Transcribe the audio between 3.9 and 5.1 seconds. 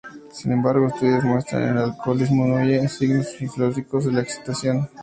de la excitación.